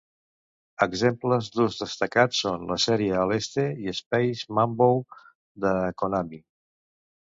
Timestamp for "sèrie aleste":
2.87-3.69